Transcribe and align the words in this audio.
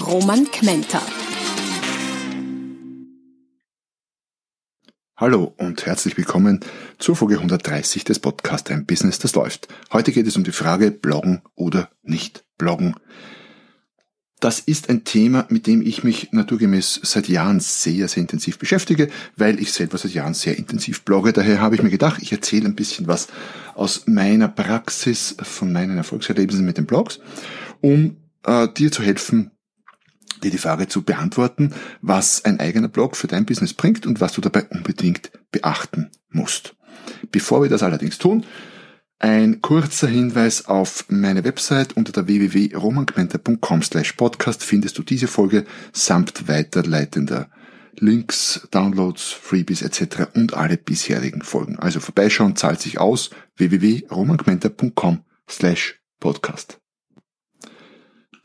Roman 0.00 0.44
Kmenter. 0.50 1.00
Hallo 5.16 5.54
und 5.56 5.86
herzlich 5.86 6.18
willkommen 6.18 6.60
zur 6.98 7.16
Folge 7.16 7.36
130 7.36 8.04
des 8.04 8.18
Podcasts 8.18 8.70
Ein 8.70 8.84
Business, 8.84 9.18
das 9.18 9.34
läuft. 9.34 9.68
Heute 9.92 10.12
geht 10.12 10.26
es 10.26 10.36
um 10.36 10.44
die 10.44 10.52
Frage, 10.52 10.90
bloggen 10.90 11.40
oder 11.54 11.88
nicht 12.02 12.44
bloggen. 12.58 12.94
Das 14.38 14.60
ist 14.60 14.90
ein 14.90 15.04
Thema, 15.04 15.46
mit 15.48 15.66
dem 15.66 15.80
ich 15.80 16.04
mich 16.04 16.30
naturgemäß 16.30 17.00
seit 17.02 17.28
Jahren 17.28 17.60
sehr, 17.60 18.06
sehr 18.08 18.20
intensiv 18.20 18.58
beschäftige, 18.58 19.08
weil 19.36 19.58
ich 19.58 19.72
selber 19.72 19.96
seit 19.96 20.12
Jahren 20.12 20.34
sehr 20.34 20.58
intensiv 20.58 21.02
blogge. 21.04 21.32
Daher 21.32 21.62
habe 21.62 21.74
ich 21.74 21.82
mir 21.82 21.90
gedacht, 21.90 22.20
ich 22.20 22.32
erzähle 22.32 22.66
ein 22.66 22.76
bisschen 22.76 23.06
was 23.06 23.28
aus 23.74 24.06
meiner 24.06 24.48
Praxis, 24.48 25.36
von 25.40 25.72
meinen 25.72 25.96
Erfolgserlebnissen 25.96 26.66
mit 26.66 26.76
den 26.76 26.84
Blogs, 26.84 27.18
um 27.80 28.18
äh, 28.44 28.68
dir 28.68 28.92
zu 28.92 29.02
helfen, 29.02 29.52
dir 30.42 30.50
die 30.50 30.58
Frage 30.58 30.88
zu 30.88 31.02
beantworten, 31.02 31.74
was 32.00 32.44
ein 32.44 32.60
eigener 32.60 32.88
Blog 32.88 33.16
für 33.16 33.26
dein 33.26 33.46
Business 33.46 33.74
bringt 33.74 34.06
und 34.06 34.20
was 34.20 34.32
du 34.32 34.40
dabei 34.40 34.64
unbedingt 34.64 35.30
beachten 35.50 36.10
musst. 36.30 36.74
Bevor 37.30 37.62
wir 37.62 37.68
das 37.68 37.82
allerdings 37.82 38.18
tun, 38.18 38.44
ein 39.18 39.62
kurzer 39.62 40.08
Hinweis 40.08 40.66
auf 40.66 41.06
meine 41.08 41.44
Website 41.44 41.96
unter 41.96 42.12
der 42.12 42.26
www.romangmenta.com 42.26 43.82
slash 43.82 44.12
podcast 44.12 44.62
findest 44.62 44.98
du 44.98 45.02
diese 45.02 45.26
Folge 45.26 45.64
samt 45.92 46.48
weiterleitender 46.48 47.48
Links, 47.98 48.68
Downloads, 48.70 49.32
Freebies 49.32 49.80
etc. 49.80 50.28
und 50.34 50.52
alle 50.52 50.76
bisherigen 50.76 51.40
Folgen. 51.40 51.78
Also 51.78 52.00
vorbeischauen 52.00 52.56
zahlt 52.56 52.80
sich 52.82 52.98
aus 52.98 53.30
www.romangmenta.com 53.56 55.24
slash 55.48 56.00
podcast. 56.20 56.78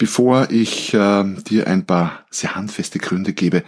Bevor 0.01 0.49
ich 0.49 0.95
äh, 0.95 1.23
dir 1.47 1.67
ein 1.67 1.85
paar 1.85 2.25
sehr 2.31 2.55
handfeste 2.55 2.97
Gründe 2.97 3.33
gebe, 3.33 3.63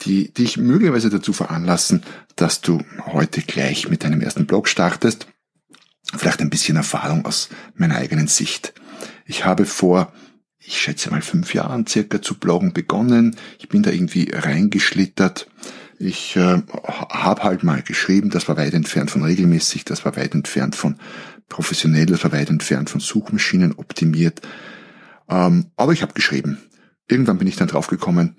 die 0.00 0.34
dich 0.34 0.56
möglicherweise 0.56 1.10
dazu 1.10 1.32
veranlassen, 1.32 2.02
dass 2.34 2.60
du 2.60 2.82
heute 3.06 3.40
gleich 3.42 3.88
mit 3.88 4.02
deinem 4.02 4.20
ersten 4.20 4.46
Blog 4.46 4.66
startest, 4.66 5.28
vielleicht 6.12 6.40
ein 6.40 6.50
bisschen 6.50 6.74
Erfahrung 6.74 7.24
aus 7.24 7.50
meiner 7.76 7.98
eigenen 7.98 8.26
Sicht. 8.26 8.74
Ich 9.26 9.44
habe 9.44 9.64
vor, 9.64 10.12
ich 10.58 10.80
schätze 10.80 11.08
mal 11.12 11.22
fünf 11.22 11.54
Jahren 11.54 11.86
circa 11.86 12.20
zu 12.20 12.36
bloggen 12.36 12.72
begonnen. 12.72 13.36
Ich 13.60 13.68
bin 13.68 13.84
da 13.84 13.92
irgendwie 13.92 14.28
reingeschlittert. 14.32 15.46
Ich 16.00 16.34
äh, 16.34 16.62
habe 16.72 17.44
halt 17.44 17.62
mal 17.62 17.82
geschrieben, 17.82 18.30
das 18.30 18.48
war 18.48 18.56
weit 18.56 18.74
entfernt 18.74 19.12
von 19.12 19.22
regelmäßig, 19.22 19.84
das 19.84 20.04
war 20.04 20.16
weit 20.16 20.34
entfernt 20.34 20.74
von 20.74 20.96
professionell, 21.48 22.06
das 22.06 22.24
war 22.24 22.32
weit 22.32 22.50
entfernt 22.50 22.90
von 22.90 23.00
Suchmaschinen 23.00 23.76
optimiert. 23.76 24.40
Ähm, 25.30 25.66
aber 25.76 25.92
ich 25.92 26.02
habe 26.02 26.12
geschrieben. 26.12 26.58
Irgendwann 27.08 27.38
bin 27.38 27.48
ich 27.48 27.56
dann 27.56 27.68
draufgekommen, 27.68 28.36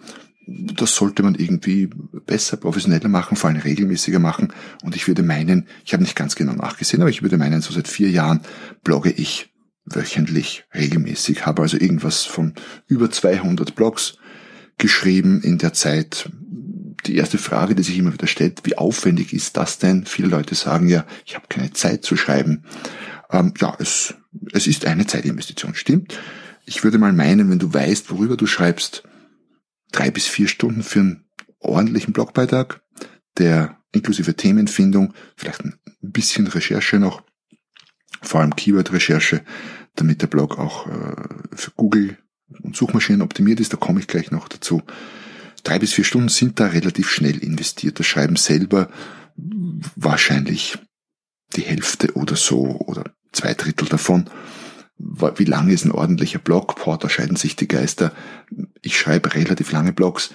das 0.47 0.95
sollte 0.95 1.23
man 1.23 1.35
irgendwie 1.35 1.89
besser, 2.25 2.57
professioneller 2.57 3.09
machen, 3.09 3.37
vor 3.37 3.49
allem 3.49 3.59
regelmäßiger 3.59 4.19
machen. 4.19 4.53
Und 4.83 4.95
ich 4.95 5.07
würde 5.07 5.23
meinen, 5.23 5.67
ich 5.85 5.93
habe 5.93 6.03
nicht 6.03 6.15
ganz 6.15 6.35
genau 6.35 6.53
nachgesehen, 6.53 7.01
aber 7.01 7.09
ich 7.09 7.21
würde 7.21 7.37
meinen, 7.37 7.61
so 7.61 7.73
seit 7.73 7.87
vier 7.87 8.09
Jahren 8.09 8.41
blogge 8.83 9.11
ich 9.11 9.53
wöchentlich 9.85 10.65
regelmäßig, 10.73 11.45
habe 11.45 11.61
also 11.61 11.77
irgendwas 11.77 12.23
von 12.23 12.53
über 12.87 13.09
200 13.09 13.75
Blogs 13.75 14.17
geschrieben 14.77 15.41
in 15.41 15.57
der 15.57 15.73
Zeit. 15.73 16.29
Die 17.05 17.15
erste 17.15 17.37
Frage, 17.37 17.73
die 17.73 17.83
sich 17.83 17.97
immer 17.97 18.13
wieder 18.13 18.27
stellt, 18.27 18.61
wie 18.63 18.77
aufwendig 18.77 19.33
ist 19.33 19.57
das 19.57 19.79
denn? 19.79 20.05
Viele 20.05 20.27
Leute 20.27 20.55
sagen 20.55 20.87
ja, 20.87 21.05
ich 21.25 21.35
habe 21.35 21.47
keine 21.49 21.73
Zeit 21.73 22.03
zu 22.03 22.15
schreiben. 22.15 22.63
Ähm, 23.31 23.53
ja, 23.59 23.75
es, 23.79 24.15
es 24.51 24.67
ist 24.67 24.85
eine 24.85 25.07
Zeitinvestition, 25.07 25.73
stimmt. 25.73 26.19
Ich 26.65 26.83
würde 26.83 26.97
mal 26.97 27.13
meinen, 27.13 27.49
wenn 27.49 27.59
du 27.59 27.73
weißt, 27.73 28.11
worüber 28.11 28.37
du 28.37 28.45
schreibst, 28.45 29.03
drei 29.91 30.11
bis 30.11 30.27
vier 30.27 30.47
Stunden 30.47 30.83
für 30.83 30.99
einen 30.99 31.25
ordentlichen 31.59 32.13
Blogbeitrag, 32.13 32.81
der 33.37 33.77
inklusive 33.91 34.35
Themenfindung, 34.35 35.13
vielleicht 35.35 35.63
ein 35.65 35.79
bisschen 36.01 36.47
Recherche 36.47 36.97
noch, 36.99 37.23
vor 38.21 38.41
allem 38.41 38.55
Keyword-Recherche, 38.55 39.41
damit 39.95 40.21
der 40.21 40.27
Blog 40.27 40.57
auch 40.57 40.87
äh, 40.87 41.15
für 41.53 41.71
Google 41.71 42.17
und 42.61 42.75
Suchmaschinen 42.75 43.21
optimiert 43.21 43.59
ist, 43.59 43.73
da 43.73 43.77
komme 43.77 43.99
ich 43.99 44.07
gleich 44.07 44.31
noch 44.31 44.47
dazu. 44.47 44.83
Drei 45.63 45.79
bis 45.79 45.93
vier 45.93 46.03
Stunden 46.03 46.29
sind 46.29 46.59
da 46.59 46.67
relativ 46.67 47.09
schnell 47.09 47.37
investiert. 47.37 47.99
Das 47.99 48.07
Schreiben 48.07 48.35
selber 48.35 48.89
wahrscheinlich 49.95 50.77
die 51.55 51.61
Hälfte 51.61 52.13
oder 52.13 52.35
so 52.35 52.79
oder 52.79 53.03
zwei 53.31 53.53
Drittel 53.53 53.87
davon 53.87 54.29
wie 55.35 55.45
lang 55.45 55.69
ist 55.69 55.85
ein 55.85 55.91
ordentlicher 55.91 56.39
Blog? 56.39 56.83
Boah, 56.83 56.97
da 56.97 57.09
scheiden 57.09 57.35
sich 57.35 57.55
die 57.55 57.67
Geister. 57.67 58.11
Ich 58.81 58.97
schreibe 58.97 59.33
relativ 59.33 59.71
lange 59.71 59.93
Blogs. 59.93 60.31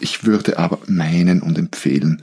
Ich 0.00 0.24
würde 0.24 0.58
aber 0.58 0.78
meinen 0.86 1.42
und 1.42 1.58
empfehlen, 1.58 2.20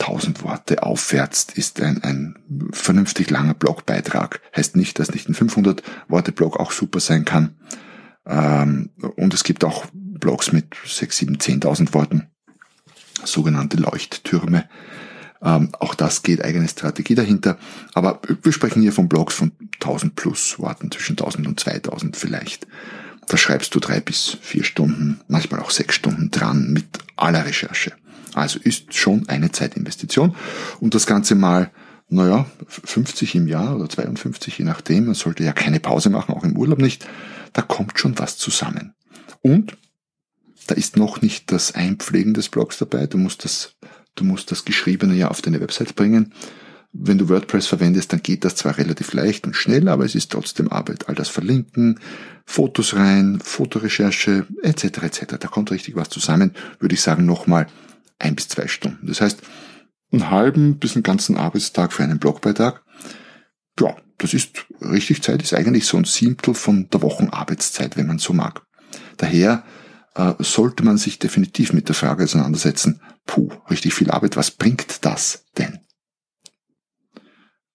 1000 0.00 0.42
Worte 0.42 0.82
aufwärts 0.82 1.46
ist 1.54 1.80
ein, 1.80 2.02
ein 2.04 2.38
vernünftig 2.70 3.30
langer 3.30 3.54
Blogbeitrag. 3.54 4.40
Heißt 4.54 4.76
nicht, 4.76 4.98
dass 4.98 5.12
nicht 5.12 5.28
ein 5.28 5.34
500 5.34 5.82
Worte 6.08 6.32
Blog 6.32 6.58
auch 6.58 6.70
super 6.70 7.00
sein 7.00 7.24
kann. 7.24 7.56
Ähm, 8.26 8.90
und 9.16 9.34
es 9.34 9.42
gibt 9.42 9.64
auch 9.64 9.86
Blogs 9.92 10.52
mit 10.52 10.76
6, 10.84 11.16
7, 11.16 11.36
10.000 11.36 11.94
Worten, 11.94 12.28
sogenannte 13.24 13.76
Leuchttürme. 13.76 14.68
Ähm, 15.42 15.70
auch 15.78 15.94
das 15.94 16.22
geht, 16.22 16.44
eigene 16.44 16.68
Strategie 16.68 17.14
dahinter. 17.14 17.58
Aber 17.94 18.20
wir 18.42 18.52
sprechen 18.52 18.82
hier 18.82 18.92
von 18.92 19.08
Blogs 19.08 19.34
von 19.34 19.52
1000 19.74 20.16
plus 20.16 20.58
Worten, 20.58 20.90
zwischen 20.90 21.12
1000 21.12 21.46
und 21.46 21.60
2000 21.60 22.16
vielleicht. 22.16 22.66
Da 23.26 23.36
schreibst 23.36 23.74
du 23.74 23.80
drei 23.80 24.00
bis 24.00 24.38
vier 24.40 24.64
Stunden, 24.64 25.20
manchmal 25.28 25.60
auch 25.60 25.70
sechs 25.70 25.94
Stunden 25.94 26.30
dran 26.30 26.72
mit 26.72 26.86
aller 27.16 27.44
Recherche. 27.44 27.92
Also 28.34 28.58
ist 28.58 28.94
schon 28.94 29.28
eine 29.28 29.52
Zeitinvestition. 29.52 30.34
Und 30.80 30.94
das 30.94 31.06
Ganze 31.06 31.34
mal, 31.34 31.70
naja, 32.08 32.46
50 32.66 33.34
im 33.34 33.46
Jahr 33.46 33.76
oder 33.76 33.88
52, 33.88 34.58
je 34.58 34.64
nachdem. 34.64 35.06
Man 35.06 35.14
sollte 35.14 35.44
ja 35.44 35.52
keine 35.52 35.80
Pause 35.80 36.08
machen, 36.10 36.34
auch 36.34 36.44
im 36.44 36.56
Urlaub 36.56 36.78
nicht. 36.78 37.06
Da 37.52 37.62
kommt 37.62 37.98
schon 37.98 38.18
was 38.18 38.38
zusammen. 38.38 38.94
Und 39.42 39.76
da 40.66 40.74
ist 40.74 40.96
noch 40.96 41.22
nicht 41.22 41.52
das 41.52 41.74
Einpflegen 41.74 42.34
des 42.34 42.48
Blogs 42.48 42.78
dabei. 42.78 43.06
Du 43.06 43.18
musst 43.18 43.44
das 43.44 43.74
Du 44.18 44.24
musst 44.24 44.50
das 44.50 44.64
Geschriebene 44.64 45.14
ja 45.14 45.28
auf 45.28 45.42
deine 45.42 45.60
Website 45.60 45.94
bringen. 45.94 46.32
Wenn 46.92 47.18
du 47.18 47.28
WordPress 47.28 47.68
verwendest, 47.68 48.12
dann 48.12 48.22
geht 48.22 48.44
das 48.44 48.56
zwar 48.56 48.78
relativ 48.78 49.12
leicht 49.12 49.46
und 49.46 49.54
schnell, 49.54 49.88
aber 49.88 50.04
es 50.04 50.16
ist 50.16 50.32
trotzdem 50.32 50.72
Arbeit. 50.72 51.08
All 51.08 51.14
das 51.14 51.28
Verlinken, 51.28 52.00
Fotos 52.44 52.96
rein, 52.96 53.38
Fotorecherche, 53.40 54.46
etc. 54.62 54.84
etc. 55.02 55.24
Da 55.38 55.46
kommt 55.46 55.70
richtig 55.70 55.94
was 55.94 56.08
zusammen, 56.08 56.54
würde 56.80 56.94
ich 56.94 57.00
sagen, 57.00 57.26
nochmal 57.26 57.68
ein 58.18 58.34
bis 58.34 58.48
zwei 58.48 58.66
Stunden. 58.66 59.06
Das 59.06 59.20
heißt, 59.20 59.40
einen 60.10 60.30
halben 60.30 60.78
bis 60.78 60.96
einen 60.96 61.04
ganzen 61.04 61.36
Arbeitstag 61.36 61.92
für 61.92 62.02
einen 62.02 62.18
Blogbeitrag. 62.18 62.82
Ja, 63.78 63.94
das 64.16 64.34
ist 64.34 64.66
richtig 64.80 65.22
Zeit, 65.22 65.42
ist 65.42 65.54
eigentlich 65.54 65.86
so 65.86 65.96
ein 65.96 66.04
Siebtel 66.04 66.54
von 66.54 66.88
der 66.90 67.02
Wochenarbeitszeit, 67.02 67.96
wenn 67.96 68.08
man 68.08 68.18
so 68.18 68.32
mag. 68.32 68.62
Daher 69.18 69.62
äh, 70.18 70.34
sollte 70.40 70.84
man 70.84 70.98
sich 70.98 71.20
definitiv 71.20 71.72
mit 71.72 71.88
der 71.88 71.94
Frage 71.94 72.24
auseinandersetzen, 72.24 73.00
puh, 73.24 73.50
richtig 73.70 73.94
viel 73.94 74.10
Arbeit, 74.10 74.36
was 74.36 74.50
bringt 74.50 75.04
das 75.04 75.44
denn? 75.56 75.78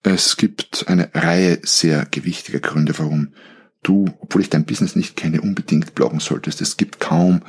Es 0.04 0.36
gibt 0.36 0.86
eine 0.90 1.10
Reihe 1.14 1.62
sehr 1.64 2.06
gewichtiger 2.06 2.60
Gründe, 2.60 3.00
warum 3.00 3.34
du, 3.82 4.14
obwohl 4.20 4.42
ich 4.42 4.50
dein 4.50 4.66
Business 4.66 4.98
nicht 4.98 5.16
kenne, 5.16 5.40
unbedingt 5.40 5.96
bloggen 5.96 6.20
solltest. 6.20 6.60
Es 6.60 6.76
gibt 6.76 7.00
kaum 7.00 7.42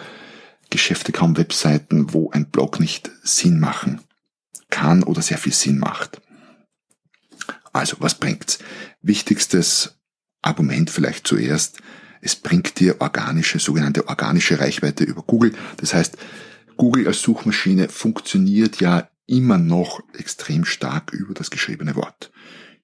Geschäfte, 0.70 1.10
kaum 1.10 1.36
Webseiten, 1.36 2.14
wo 2.14 2.30
ein 2.30 2.46
Blog 2.50 2.78
nicht 2.78 3.10
Sinn 3.24 3.58
machen 3.58 4.00
kann 4.70 5.02
oder 5.02 5.22
sehr 5.22 5.38
viel 5.38 5.52
Sinn 5.52 5.78
macht. 5.78 6.20
Also, 7.72 7.96
was 7.98 8.14
bringt's? 8.14 8.60
Wichtigstes 9.02 9.98
Argument 10.42 10.90
vielleicht 10.90 11.26
zuerst, 11.26 11.80
es 12.24 12.36
bringt 12.36 12.80
dir 12.80 13.02
organische, 13.02 13.58
sogenannte 13.58 14.08
organische 14.08 14.58
Reichweite 14.58 15.04
über 15.04 15.22
Google. 15.22 15.52
Das 15.76 15.92
heißt, 15.92 16.16
Google 16.78 17.06
als 17.06 17.20
Suchmaschine 17.20 17.90
funktioniert 17.90 18.80
ja 18.80 19.08
immer 19.26 19.58
noch 19.58 20.00
extrem 20.14 20.64
stark 20.64 21.12
über 21.12 21.34
das 21.34 21.50
geschriebene 21.50 21.94
Wort. 21.96 22.32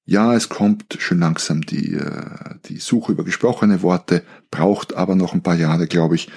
Ja, 0.04 0.34
es 0.34 0.50
kommt 0.50 0.98
schön 0.98 1.20
langsam 1.20 1.62
die, 1.62 1.94
äh, 1.94 2.56
die 2.66 2.78
Suche 2.78 3.12
über 3.12 3.24
gesprochene 3.24 3.80
Worte, 3.82 4.24
braucht 4.50 4.94
aber 4.94 5.14
noch 5.14 5.32
ein 5.32 5.42
paar 5.42 5.56
Jahre, 5.56 5.86
glaube 5.86 6.16
ich, 6.16 6.28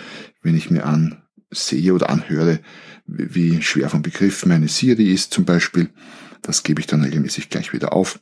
wenn 0.42 0.56
ich 0.56 0.72
mir 0.72 0.86
ansehe 0.86 1.94
oder 1.94 2.10
anhöre, 2.10 2.60
wie 3.06 3.62
schwer 3.62 3.90
vom 3.90 4.02
Begriff 4.02 4.46
meine 4.46 4.70
Siri 4.70 5.12
ist 5.12 5.34
zum 5.34 5.44
Beispiel. 5.44 5.90
Das 6.42 6.64
gebe 6.64 6.80
ich 6.80 6.88
dann 6.88 7.04
regelmäßig 7.04 7.50
gleich 7.50 7.74
wieder 7.74 7.92
auf. 7.92 8.22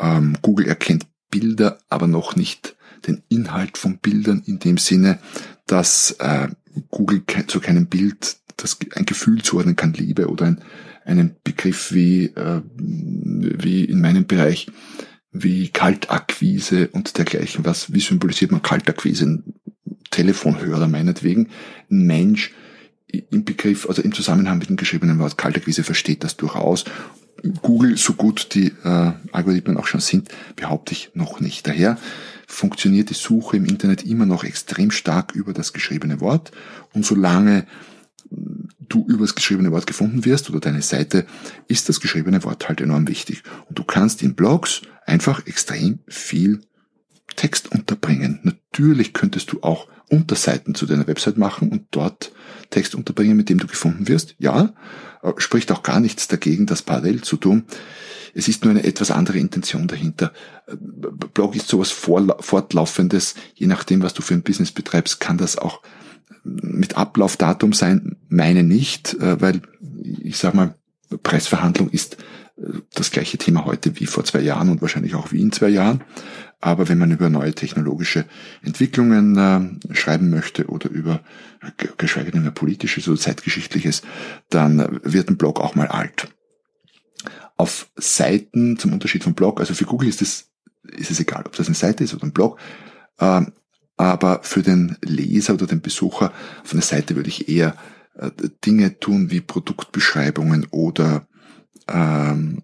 Ähm, 0.00 0.36
Google 0.42 0.66
erkennt 0.66 1.06
Bilder, 1.30 1.78
aber 1.88 2.08
noch 2.08 2.34
nicht 2.34 2.76
den 3.06 3.22
Inhalt 3.28 3.78
von 3.78 3.98
Bildern 3.98 4.42
in 4.46 4.58
dem 4.58 4.78
Sinne, 4.78 5.18
dass 5.66 6.12
äh, 6.18 6.48
Google 6.90 7.22
zu 7.46 7.60
keinem 7.60 7.86
Bild 7.86 8.36
das 8.56 8.78
ein 8.94 9.06
Gefühl 9.06 9.42
zuordnen 9.42 9.76
kann, 9.76 9.92
Liebe 9.94 10.28
oder 10.28 10.46
ein, 10.46 10.60
einen 11.04 11.36
Begriff 11.44 11.92
wie, 11.92 12.26
äh, 12.26 12.62
wie 12.76 13.84
in 13.84 14.00
meinem 14.00 14.26
Bereich 14.26 14.66
wie 15.32 15.68
Kaltakquise 15.68 16.88
und 16.88 17.16
dergleichen. 17.16 17.64
Was, 17.64 17.92
wie 17.92 18.00
symbolisiert 18.00 18.50
man 18.50 18.62
Kaltakquise? 18.62 19.26
Ein 19.26 19.54
Telefonhörer 20.10 20.88
meinetwegen. 20.88 21.48
Ein 21.90 22.06
Mensch 22.06 22.52
im 23.06 23.44
Begriff, 23.44 23.88
also 23.88 24.02
im 24.02 24.12
Zusammenhang 24.12 24.58
mit 24.58 24.68
dem 24.68 24.76
geschriebenen 24.76 25.18
Wort 25.18 25.38
Kaltakquise 25.38 25.84
versteht 25.84 26.24
das 26.24 26.36
durchaus. 26.36 26.84
Google, 27.62 27.96
so 27.96 28.14
gut 28.14 28.54
die 28.54 28.72
äh, 28.84 29.12
Algorithmen 29.32 29.76
auch 29.76 29.86
schon 29.86 30.00
sind, 30.00 30.28
behaupte 30.56 30.92
ich 30.92 31.10
noch 31.14 31.40
nicht. 31.40 31.66
Daher 31.66 31.96
funktioniert 32.50 33.10
die 33.10 33.14
Suche 33.14 33.56
im 33.56 33.64
Internet 33.64 34.04
immer 34.04 34.26
noch 34.26 34.44
extrem 34.44 34.90
stark 34.90 35.34
über 35.34 35.52
das 35.52 35.72
geschriebene 35.72 36.20
Wort. 36.20 36.50
Und 36.92 37.06
solange 37.06 37.66
du 38.88 39.06
über 39.06 39.20
das 39.20 39.34
geschriebene 39.34 39.70
Wort 39.70 39.86
gefunden 39.86 40.24
wirst 40.24 40.50
oder 40.50 40.60
deine 40.60 40.82
Seite, 40.82 41.26
ist 41.68 41.88
das 41.88 42.00
geschriebene 42.00 42.42
Wort 42.44 42.68
halt 42.68 42.80
enorm 42.80 43.08
wichtig. 43.08 43.42
Und 43.68 43.78
du 43.78 43.84
kannst 43.84 44.22
in 44.22 44.34
Blogs 44.34 44.82
einfach 45.06 45.46
extrem 45.46 46.00
viel 46.08 46.60
Text 47.36 47.70
unterbringen. 47.70 48.40
Natürlich 48.42 49.12
könntest 49.12 49.52
du 49.52 49.62
auch 49.62 49.88
Unterseiten 50.10 50.74
zu 50.74 50.86
deiner 50.86 51.06
Website 51.06 51.38
machen 51.38 51.70
und 51.70 51.86
dort 51.90 52.32
Text 52.70 52.94
unterbringen, 52.94 53.36
mit 53.36 53.48
dem 53.48 53.58
du 53.58 53.66
gefunden 53.66 54.08
wirst. 54.08 54.34
Ja, 54.38 54.72
äh, 55.22 55.32
spricht 55.38 55.72
auch 55.72 55.82
gar 55.82 56.00
nichts 56.00 56.28
dagegen, 56.28 56.66
das 56.66 56.82
parallel 56.82 57.22
zu 57.22 57.36
tun. 57.36 57.64
Es 58.34 58.48
ist 58.48 58.64
nur 58.64 58.72
eine 58.72 58.84
etwas 58.84 59.10
andere 59.10 59.38
Intention 59.38 59.86
dahinter. 59.86 60.32
Äh, 60.66 60.76
Blog 61.34 61.56
ist 61.56 61.68
sowas 61.68 61.90
fortlaufendes. 61.90 63.34
Je 63.54 63.66
nachdem, 63.66 64.02
was 64.02 64.14
du 64.14 64.22
für 64.22 64.34
ein 64.34 64.42
Business 64.42 64.72
betreibst, 64.72 65.20
kann 65.20 65.38
das 65.38 65.56
auch 65.56 65.82
mit 66.44 66.96
Ablaufdatum 66.96 67.72
sein. 67.72 68.16
Meine 68.28 68.62
nicht, 68.62 69.14
äh, 69.14 69.40
weil 69.40 69.62
ich 70.22 70.38
sag 70.38 70.54
mal, 70.54 70.74
Preisverhandlung 71.22 71.90
ist 71.90 72.18
das 72.94 73.10
gleiche 73.10 73.38
Thema 73.38 73.64
heute 73.64 73.98
wie 73.98 74.06
vor 74.06 74.24
zwei 74.24 74.40
Jahren 74.40 74.68
und 74.68 74.82
wahrscheinlich 74.82 75.14
auch 75.14 75.32
wie 75.32 75.40
in 75.40 75.52
zwei 75.52 75.68
Jahren. 75.68 76.02
Aber 76.60 76.88
wenn 76.88 76.98
man 76.98 77.10
über 77.10 77.30
neue 77.30 77.54
technologische 77.54 78.26
Entwicklungen 78.62 79.36
äh, 79.36 79.94
schreiben 79.94 80.30
möchte 80.30 80.66
oder 80.66 80.90
über 80.90 81.20
geschweige 81.96 82.30
denn 82.30 82.42
mehr 82.42 82.50
politisches 82.50 83.08
oder 83.08 83.18
zeitgeschichtliches, 83.18 84.02
dann 84.50 85.00
wird 85.02 85.28
ein 85.28 85.38
Blog 85.38 85.60
auch 85.60 85.74
mal 85.74 85.88
alt. 85.88 86.28
Auf 87.56 87.90
Seiten, 87.96 88.78
zum 88.78 88.92
Unterschied 88.92 89.24
vom 89.24 89.34
Blog, 89.34 89.60
also 89.60 89.74
für 89.74 89.84
Google 89.84 90.08
ist 90.08 90.22
es, 90.22 90.50
ist 90.82 91.10
es 91.10 91.20
egal, 91.20 91.44
ob 91.46 91.56
das 91.56 91.66
eine 91.66 91.74
Seite 91.74 92.04
ist 92.04 92.14
oder 92.14 92.24
ein 92.24 92.32
Blog, 92.32 92.58
äh, 93.18 93.42
aber 93.96 94.40
für 94.42 94.62
den 94.62 94.96
Leser 95.02 95.54
oder 95.54 95.66
den 95.66 95.82
Besucher 95.82 96.32
von 96.64 96.78
der 96.78 96.86
Seite 96.86 97.16
würde 97.16 97.28
ich 97.28 97.48
eher 97.48 97.76
äh, 98.14 98.30
Dinge 98.64 98.98
tun 98.98 99.30
wie 99.30 99.40
Produktbeschreibungen 99.42 100.66
oder 100.70 101.26
ähm, 101.88 102.62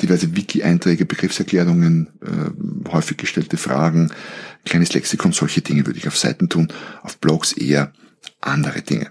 diverse 0.00 0.36
Wiki-Einträge, 0.36 1.04
Begriffserklärungen, 1.06 2.08
äh, 2.22 2.50
häufig 2.92 3.16
gestellte 3.16 3.56
Fragen, 3.56 4.12
kleines 4.64 4.92
Lexikon, 4.92 5.32
solche 5.32 5.60
Dinge 5.60 5.86
würde 5.86 5.98
ich 5.98 6.08
auf 6.08 6.16
Seiten 6.16 6.48
tun, 6.48 6.72
auf 7.02 7.18
Blogs 7.18 7.52
eher 7.52 7.92
andere 8.40 8.82
Dinge. 8.82 9.10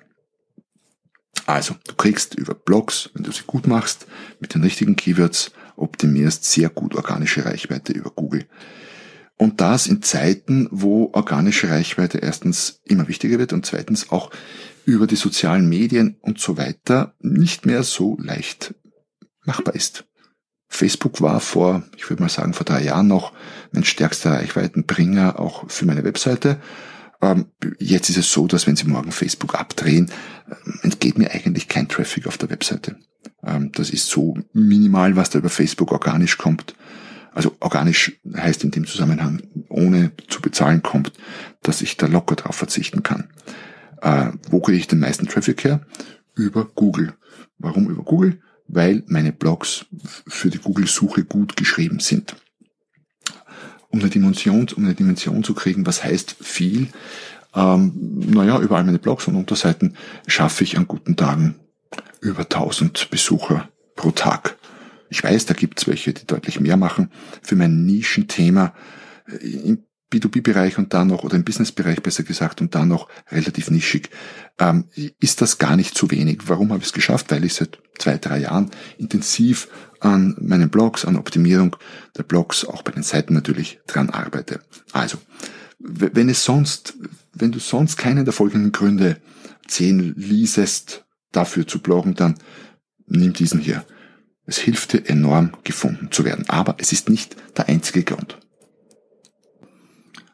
Also, 1.45 1.75
du 1.87 1.95
kriegst 1.95 2.35
über 2.35 2.53
Blogs, 2.53 3.09
wenn 3.13 3.23
du 3.23 3.31
sie 3.31 3.43
gut 3.45 3.67
machst, 3.67 4.07
mit 4.39 4.53
den 4.53 4.63
richtigen 4.63 4.95
Keywords 4.95 5.51
optimierst, 5.75 6.45
sehr 6.45 6.69
gut 6.69 6.95
organische 6.95 7.45
Reichweite 7.45 7.91
über 7.93 8.11
Google. 8.11 8.45
Und 9.37 9.59
das 9.59 9.87
in 9.87 10.01
Zeiten, 10.01 10.69
wo 10.71 11.09
organische 11.13 11.69
Reichweite 11.69 12.19
erstens 12.19 12.81
immer 12.85 13.07
wichtiger 13.07 13.39
wird 13.39 13.51
und 13.51 13.65
zweitens 13.65 14.09
auch 14.09 14.31
über 14.85 15.07
die 15.07 15.15
sozialen 15.15 15.67
Medien 15.67 16.17
und 16.21 16.39
so 16.39 16.57
weiter 16.57 17.15
nicht 17.19 17.65
mehr 17.65 17.83
so 17.83 18.17
leicht 18.19 18.75
machbar 19.43 19.75
ist. 19.75 20.05
Facebook 20.73 21.21
war 21.21 21.39
vor, 21.39 21.83
ich 21.95 22.09
würde 22.09 22.23
mal 22.23 22.29
sagen, 22.29 22.53
vor 22.53 22.65
drei 22.65 22.83
Jahren 22.83 23.07
noch 23.07 23.31
mein 23.71 23.83
stärkster 23.83 24.31
Reichweitenbringer 24.31 25.39
auch 25.39 25.69
für 25.69 25.85
meine 25.85 26.03
Webseite. 26.03 26.59
Ähm, 27.21 27.45
jetzt 27.77 28.09
ist 28.09 28.17
es 28.17 28.31
so, 28.31 28.47
dass 28.47 28.65
wenn 28.65 28.75
Sie 28.75 28.85
morgen 28.85 29.11
Facebook 29.11 29.55
abdrehen, 29.55 30.11
ähm, 30.49 30.79
entgeht 30.81 31.17
mir 31.17 31.31
eigentlich 31.31 31.67
kein 31.67 31.87
Traffic 31.87 32.25
auf 32.27 32.39
der 32.39 32.49
Webseite. 32.49 32.97
Ähm, 33.43 33.71
das 33.73 33.91
ist 33.91 34.07
so 34.07 34.35
minimal, 34.51 35.15
was 35.15 35.29
da 35.29 35.39
über 35.39 35.49
Facebook 35.49 35.91
organisch 35.91 36.37
kommt. 36.39 36.75
Also 37.33 37.55
organisch 37.59 38.19
heißt 38.35 38.63
in 38.63 38.71
dem 38.71 38.85
Zusammenhang, 38.85 39.43
ohne 39.69 40.11
zu 40.27 40.41
bezahlen 40.41 40.81
kommt, 40.81 41.13
dass 41.61 41.81
ich 41.81 41.97
da 41.97 42.07
locker 42.07 42.35
drauf 42.35 42.55
verzichten 42.55 43.03
kann. 43.03 43.29
Äh, 44.01 44.31
wo 44.49 44.59
kriege 44.59 44.79
ich 44.79 44.87
den 44.87 44.99
meisten 44.99 45.27
Traffic 45.27 45.63
her? 45.63 45.81
Über 46.35 46.65
Google. 46.65 47.13
Warum 47.59 47.89
über 47.89 48.03
Google? 48.03 48.41
Weil 48.75 49.03
meine 49.07 49.31
Blogs 49.31 49.85
für 50.27 50.49
die 50.49 50.59
Google-Suche 50.59 51.23
gut 51.23 51.55
geschrieben 51.55 51.99
sind. 51.99 52.35
Um 53.89 53.99
eine 53.99 54.09
Dimension, 54.09 54.67
um 54.75 54.85
eine 54.85 54.95
Dimension 54.95 55.43
zu 55.43 55.53
kriegen, 55.53 55.85
was 55.85 56.03
heißt 56.03 56.35
viel, 56.41 56.87
ähm, 57.55 57.91
naja, 58.31 58.59
über 58.59 58.77
all 58.77 58.83
meine 58.83 58.99
Blogs 58.99 59.27
und 59.27 59.35
Unterseiten 59.35 59.95
schaffe 60.27 60.63
ich 60.63 60.77
an 60.77 60.87
guten 60.87 61.15
Tagen 61.15 61.55
über 62.21 62.41
1000 62.41 63.09
Besucher 63.11 63.69
pro 63.95 64.11
Tag. 64.11 64.57
Ich 65.09 65.23
weiß, 65.23 65.45
da 65.45 65.53
gibt's 65.53 65.87
welche, 65.87 66.13
die 66.13 66.25
deutlich 66.25 66.59
mehr 66.59 66.77
machen. 66.77 67.11
Für 67.43 67.55
mein 67.55 67.85
Nischenthema 67.85 68.73
äh, 69.27 69.45
im 69.45 69.83
B2B-Bereich 70.13 70.77
und 70.77 70.93
da 70.93 71.05
noch, 71.05 71.23
oder 71.23 71.35
im 71.35 71.43
Business-Bereich 71.43 72.01
besser 72.01 72.23
gesagt, 72.23 72.61
und 72.61 72.75
da 72.75 72.85
noch 72.85 73.07
relativ 73.29 73.71
nischig, 73.71 74.09
ähm, 74.59 74.85
ist 75.19 75.41
das 75.41 75.57
gar 75.57 75.75
nicht 75.75 75.95
zu 75.95 76.11
wenig. 76.11 76.41
Warum 76.47 76.69
habe 76.71 76.81
ich 76.81 76.87
es 76.87 76.93
geschafft? 76.93 77.31
Weil 77.31 77.43
ich 77.43 77.53
seit 77.53 77.79
zwei, 77.97 78.17
drei 78.17 78.39
Jahren 78.39 78.71
intensiv 78.97 79.67
an 79.99 80.35
meinen 80.39 80.69
Blogs, 80.69 81.05
an 81.05 81.15
Optimierung 81.15 81.75
der 82.17 82.23
Blogs, 82.23 82.65
auch 82.65 82.81
bei 82.81 82.91
den 82.91 83.03
Seiten 83.03 83.33
natürlich 83.33 83.79
dran 83.87 84.09
arbeite. 84.09 84.61
Also, 84.91 85.17
wenn 85.79 86.29
es 86.29 86.43
sonst, 86.43 86.95
wenn 87.33 87.51
du 87.51 87.59
sonst 87.59 87.97
keinen 87.97 88.25
der 88.25 88.33
folgenden 88.33 88.71
Gründe 88.71 89.17
zehn 89.67 90.13
liesest, 90.15 91.05
dafür 91.31 91.67
zu 91.67 91.79
bloggen, 91.79 92.15
dann 92.15 92.35
nimm 93.07 93.33
diesen 93.33 93.59
hier. 93.59 93.83
Es 94.45 94.57
hilft 94.57 94.93
dir 94.93 95.09
enorm 95.09 95.51
gefunden 95.63 96.09
zu 96.11 96.25
werden. 96.25 96.47
Aber 96.49 96.75
es 96.77 96.91
ist 96.91 97.09
nicht 97.09 97.35
der 97.57 97.69
einzige 97.69 98.03
Grund. 98.03 98.37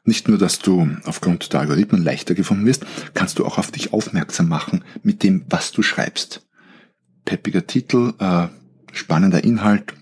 Nicht 0.10 0.28
nur, 0.28 0.40
dass 0.40 0.58
du 0.58 0.90
aufgrund 1.06 1.54
der 1.54 1.60
Algorithmen 1.60 2.04
leichter 2.04 2.34
gefunden 2.34 2.66
wirst, 2.66 2.84
kannst 3.14 3.38
du 3.38 3.46
auch 3.46 3.60
auf 3.60 3.70
dich 3.70 3.94
aufmerksam 3.94 4.48
machen 4.48 4.84
mit 5.04 5.22
dem, 5.22 5.46
was 5.52 5.72
du 5.72 5.84
schreibst. 5.84 6.48
Peppiger 7.26 7.68
Titel, 7.68 8.16
äh, 8.18 8.48
spannender 8.92 9.44
Inhalt, 9.44 9.94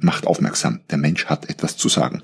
macht 0.00 0.26
aufmerksam. 0.26 0.80
Der 0.90 0.98
Mensch 0.98 1.26
hat 1.26 1.48
etwas 1.48 1.76
zu 1.76 1.88
sagen. 1.88 2.22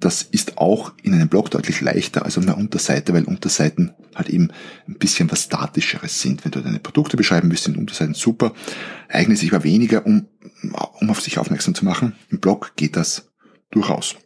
Das 0.00 0.20
ist 0.20 0.58
auch 0.58 0.92
in 1.02 1.14
einem 1.14 1.30
Blog 1.30 1.50
deutlich 1.50 1.80
leichter 1.80 2.26
als 2.26 2.36
auf 2.36 2.44
einer 2.44 2.58
Unterseite, 2.58 3.14
weil 3.14 3.24
Unterseiten 3.24 3.94
halt 4.14 4.28
eben 4.28 4.50
ein 4.86 4.98
bisschen 4.98 5.32
was 5.32 5.44
Statischeres 5.44 6.20
sind. 6.20 6.44
Wenn 6.44 6.52
du 6.52 6.60
deine 6.60 6.78
Produkte 6.78 7.16
beschreiben 7.16 7.48
willst, 7.48 7.64
sind 7.64 7.78
Unterseiten 7.78 8.12
super, 8.12 8.52
eignet 9.08 9.38
sich 9.38 9.50
aber 9.50 9.64
weniger, 9.64 10.04
um, 10.04 10.28
um 11.00 11.08
auf 11.08 11.22
sich 11.22 11.38
aufmerksam 11.38 11.74
zu 11.74 11.86
machen. 11.86 12.16
Im 12.28 12.38
Blog 12.38 12.72
geht 12.76 12.96
das 12.96 13.32
durchaus. 13.70 14.16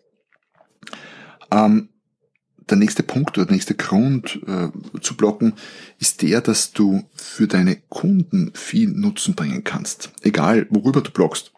Ähm, 1.52 1.90
der 2.70 2.78
nächste 2.78 3.02
Punkt 3.02 3.36
oder 3.36 3.46
der 3.46 3.54
nächste 3.54 3.74
Grund 3.74 4.40
äh, 4.46 4.68
zu 5.00 5.16
blocken 5.16 5.54
ist 5.98 6.22
der, 6.22 6.40
dass 6.40 6.72
du 6.72 7.04
für 7.14 7.46
deine 7.46 7.76
Kunden 7.88 8.52
viel 8.54 8.88
Nutzen 8.88 9.34
bringen 9.34 9.64
kannst. 9.64 10.10
Egal, 10.22 10.66
worüber 10.70 11.00
du 11.00 11.10
bloggst. 11.10 11.52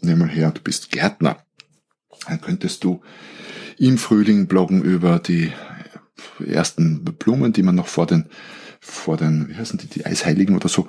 Nimm 0.00 0.18
mal 0.18 0.28
her, 0.28 0.50
du 0.50 0.60
bist 0.60 0.90
Gärtner. 0.90 1.38
Dann 2.28 2.40
könntest 2.40 2.84
du 2.84 3.00
im 3.78 3.98
Frühling 3.98 4.46
bloggen 4.46 4.82
über 4.82 5.18
die 5.18 5.52
ersten 6.44 7.04
Blumen, 7.04 7.52
die 7.52 7.62
man 7.62 7.74
noch 7.74 7.88
vor 7.88 8.06
den 8.06 8.26
vor 8.86 9.16
den, 9.16 9.48
wie 9.48 9.54
heißen 9.54 9.78
die, 9.78 9.86
die 9.86 10.04
Eisheiligen 10.04 10.54
oder 10.54 10.68
so, 10.68 10.86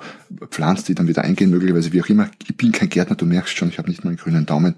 pflanzt, 0.50 0.86
die 0.88 0.94
dann 0.94 1.08
wieder 1.08 1.24
eingehen, 1.24 1.48
möglicherweise 1.48 1.94
wie 1.94 2.02
auch 2.02 2.08
immer. 2.10 2.30
Ich 2.46 2.54
bin 2.54 2.70
kein 2.70 2.90
Gärtner, 2.90 3.16
du 3.16 3.24
merkst 3.24 3.56
schon, 3.56 3.70
ich 3.70 3.78
habe 3.78 3.88
nicht 3.88 4.04
mal 4.04 4.10
einen 4.10 4.18
grünen 4.18 4.44
Daumen. 4.44 4.74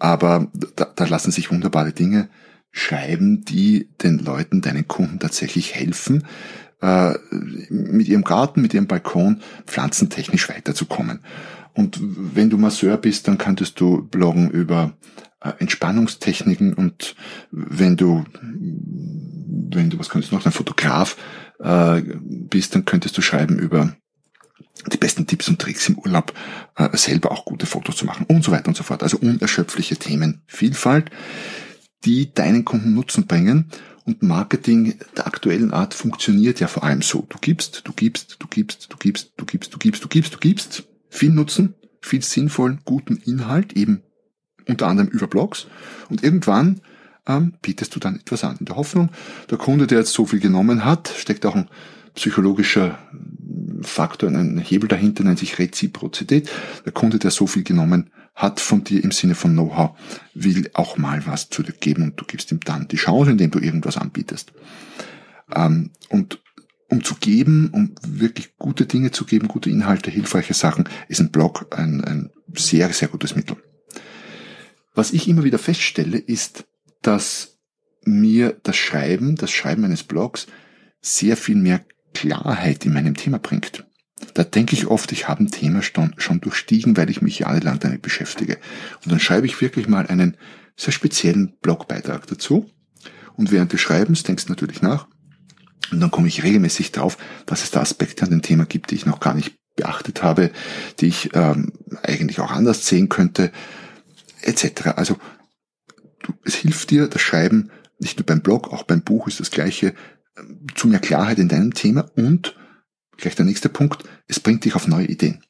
Aber 0.00 0.48
da, 0.74 0.86
da 0.86 1.04
lassen 1.04 1.30
sich 1.30 1.52
wunderbare 1.52 1.92
Dinge 1.92 2.28
schreiben, 2.72 3.44
die 3.44 3.88
den 4.02 4.18
Leuten, 4.18 4.62
deinen 4.62 4.88
Kunden 4.88 5.20
tatsächlich 5.20 5.74
helfen, 5.74 6.24
äh, 6.80 7.14
mit 7.70 8.08
ihrem 8.08 8.24
Garten, 8.24 8.60
mit 8.60 8.74
ihrem 8.74 8.88
Balkon 8.88 9.42
pflanzentechnisch 9.66 10.48
weiterzukommen. 10.48 11.20
Und 11.74 11.98
wenn 12.00 12.50
du 12.50 12.58
Masseur 12.58 12.96
bist, 12.96 13.28
dann 13.28 13.38
könntest 13.38 13.78
du 13.78 14.02
bloggen 14.02 14.50
über 14.50 14.94
äh, 15.40 15.52
Entspannungstechniken 15.58 16.74
und 16.74 17.14
wenn 17.50 17.96
du, 17.96 18.24
wenn 18.40 19.90
du, 19.90 19.98
was 19.98 20.08
könntest 20.08 20.32
du 20.32 20.36
noch, 20.36 20.44
ein 20.44 20.52
Fotograf 20.52 21.16
äh, 21.60 22.02
bist, 22.26 22.74
dann 22.74 22.84
könntest 22.84 23.16
du 23.16 23.22
schreiben 23.22 23.58
über 23.58 23.94
die 24.90 24.96
besten 24.96 25.26
Tipps 25.26 25.48
und 25.48 25.60
Tricks 25.60 25.88
im 25.88 25.98
Urlaub, 25.98 26.32
selber 26.94 27.30
auch 27.30 27.44
gute 27.44 27.66
Fotos 27.66 27.96
zu 27.96 28.06
machen 28.06 28.26
und 28.26 28.42
so 28.42 28.50
weiter 28.50 28.68
und 28.68 28.76
so 28.76 28.82
fort. 28.82 29.02
Also 29.02 29.18
unerschöpfliche 29.18 29.96
Themenvielfalt, 29.96 31.10
die 32.04 32.32
deinen 32.32 32.64
Kunden 32.64 32.94
Nutzen 32.94 33.26
bringen. 33.26 33.70
Und 34.04 34.22
Marketing 34.22 34.98
der 35.16 35.26
aktuellen 35.26 35.72
Art 35.72 35.94
funktioniert 35.94 36.58
ja 36.58 36.66
vor 36.66 36.82
allem 36.82 37.02
so. 37.02 37.24
Du 37.28 37.38
gibst, 37.40 37.82
du 37.84 37.92
gibst, 37.92 38.36
du 38.40 38.48
gibst, 38.48 38.86
du 38.90 38.96
gibst, 38.96 39.32
du 39.36 39.44
gibst, 39.46 39.72
du 39.72 39.78
gibst, 39.78 40.04
du 40.04 40.08
gibst, 40.08 40.34
du 40.34 40.38
gibst 40.38 40.84
viel 41.08 41.30
Nutzen, 41.30 41.74
viel 42.00 42.22
sinnvollen, 42.22 42.80
guten 42.84 43.16
Inhalt, 43.16 43.74
eben 43.74 44.02
unter 44.66 44.88
anderem 44.88 45.08
über 45.10 45.28
Blogs. 45.28 45.66
Und 46.08 46.24
irgendwann 46.24 46.80
ähm, 47.26 47.54
bietest 47.62 47.94
du 47.94 48.00
dann 48.00 48.16
etwas 48.16 48.44
an. 48.44 48.56
In 48.58 48.66
der 48.66 48.76
Hoffnung, 48.76 49.10
der 49.50 49.58
Kunde, 49.58 49.86
der 49.86 49.98
jetzt 49.98 50.12
so 50.12 50.26
viel 50.26 50.40
genommen 50.40 50.84
hat, 50.84 51.12
steckt 51.16 51.46
auch 51.46 51.54
ein 51.54 51.68
psychologischer 52.14 52.98
Faktor, 53.82 54.30
ein 54.30 54.58
Hebel 54.58 54.88
dahinter, 54.88 55.24
nennt 55.24 55.38
sich 55.38 55.58
Reziprozität. 55.58 56.50
Der 56.84 56.92
Kunde, 56.92 57.18
der 57.18 57.30
so 57.30 57.46
viel 57.46 57.62
genommen 57.62 58.10
hat 58.34 58.60
von 58.60 58.84
dir 58.84 59.04
im 59.04 59.12
Sinne 59.12 59.34
von 59.34 59.52
Know-how, 59.52 59.96
will 60.34 60.70
auch 60.74 60.96
mal 60.96 61.26
was 61.26 61.50
zurückgeben 61.50 62.02
und 62.02 62.20
du 62.20 62.24
gibst 62.24 62.50
ihm 62.50 62.60
dann 62.60 62.88
die 62.88 62.96
Chance, 62.96 63.32
indem 63.32 63.50
du 63.50 63.58
irgendwas 63.58 63.96
anbietest. 63.96 64.52
Ähm, 65.54 65.90
und 66.08 66.40
um 66.88 67.02
zu 67.02 67.14
geben, 67.14 67.70
um 67.72 67.94
wirklich 68.06 68.56
gute 68.58 68.86
Dinge 68.86 69.10
zu 69.10 69.24
geben, 69.24 69.48
gute 69.48 69.70
Inhalte, 69.70 70.10
hilfreiche 70.10 70.54
Sachen, 70.54 70.88
ist 71.08 71.20
ein 71.20 71.30
Blog 71.30 71.74
ein, 71.76 72.04
ein 72.04 72.30
sehr, 72.54 72.92
sehr 72.92 73.08
gutes 73.08 73.34
Mittel. 73.34 73.56
Was 74.94 75.12
ich 75.12 75.26
immer 75.26 75.44
wieder 75.44 75.58
feststelle, 75.58 76.18
ist, 76.18 76.64
dass 77.00 77.58
mir 78.04 78.58
das 78.62 78.76
Schreiben, 78.76 79.36
das 79.36 79.50
Schreiben 79.50 79.84
eines 79.84 80.02
Blogs 80.02 80.46
sehr 81.00 81.36
viel 81.36 81.56
mehr 81.56 81.84
Klarheit 82.12 82.84
in 82.84 82.92
meinem 82.92 83.16
Thema 83.16 83.38
bringt. 83.38 83.86
Da 84.34 84.44
denke 84.44 84.74
ich 84.74 84.86
oft, 84.86 85.12
ich 85.12 85.28
habe 85.28 85.44
ein 85.44 85.50
Thema 85.50 85.82
schon 85.82 86.40
durchstiegen, 86.40 86.96
weil 86.96 87.10
ich 87.10 87.22
mich 87.22 87.40
jahrelang 87.40 87.78
damit 87.78 88.02
beschäftige. 88.02 88.58
Und 89.04 89.12
dann 89.12 89.20
schreibe 89.20 89.46
ich 89.46 89.60
wirklich 89.60 89.88
mal 89.88 90.06
einen 90.06 90.36
sehr 90.76 90.92
speziellen 90.92 91.56
Blogbeitrag 91.60 92.26
dazu. 92.26 92.70
Und 93.36 93.50
während 93.50 93.72
des 93.72 93.80
Schreibens 93.80 94.22
denkst 94.22 94.46
du 94.46 94.52
natürlich 94.52 94.82
nach. 94.82 95.06
Und 95.90 96.00
dann 96.00 96.10
komme 96.10 96.28
ich 96.28 96.42
regelmäßig 96.42 96.92
drauf, 96.92 97.18
dass 97.46 97.62
es 97.62 97.70
da 97.70 97.80
Aspekte 97.80 98.24
an 98.24 98.30
dem 98.30 98.42
Thema 98.42 98.64
gibt, 98.64 98.90
die 98.90 98.94
ich 98.94 99.06
noch 99.06 99.20
gar 99.20 99.34
nicht 99.34 99.56
beachtet 99.76 100.22
habe, 100.22 100.50
die 101.00 101.06
ich 101.06 101.30
ähm, 101.34 101.72
eigentlich 102.02 102.40
auch 102.40 102.50
anders 102.50 102.86
sehen 102.86 103.08
könnte, 103.08 103.50
etc. 104.42 104.88
Also 104.96 105.16
es 106.44 106.54
hilft 106.54 106.90
dir, 106.90 107.08
das 107.08 107.22
Schreiben, 107.22 107.70
nicht 107.98 108.18
nur 108.18 108.26
beim 108.26 108.40
Blog, 108.40 108.72
auch 108.72 108.84
beim 108.84 109.02
Buch 109.02 109.28
ist 109.28 109.40
das 109.40 109.50
gleiche, 109.50 109.94
zu 110.74 110.88
mehr 110.88 111.00
Klarheit 111.00 111.38
in 111.38 111.48
deinem 111.48 111.74
Thema 111.74 112.10
und, 112.16 112.56
gleich 113.16 113.34
der 113.34 113.44
nächste 113.44 113.68
Punkt, 113.68 114.04
es 114.26 114.40
bringt 114.40 114.64
dich 114.64 114.74
auf 114.74 114.88
neue 114.88 115.06
Ideen. 115.06 115.42